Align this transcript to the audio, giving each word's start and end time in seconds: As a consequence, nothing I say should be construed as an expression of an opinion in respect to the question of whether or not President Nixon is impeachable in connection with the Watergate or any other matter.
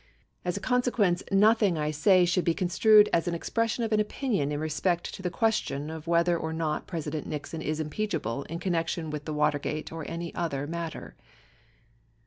As 0.43 0.57
a 0.57 0.59
consequence, 0.59 1.21
nothing 1.31 1.77
I 1.77 1.91
say 1.91 2.25
should 2.25 2.43
be 2.43 2.55
construed 2.55 3.07
as 3.13 3.27
an 3.27 3.35
expression 3.35 3.83
of 3.83 3.91
an 3.91 3.99
opinion 3.99 4.51
in 4.51 4.59
respect 4.59 5.13
to 5.13 5.21
the 5.21 5.29
question 5.29 5.91
of 5.91 6.07
whether 6.07 6.35
or 6.35 6.51
not 6.53 6.87
President 6.87 7.27
Nixon 7.27 7.61
is 7.61 7.79
impeachable 7.79 8.41
in 8.45 8.57
connection 8.57 9.11
with 9.11 9.25
the 9.25 9.33
Watergate 9.35 9.91
or 9.91 10.03
any 10.09 10.33
other 10.33 10.65
matter. 10.65 11.13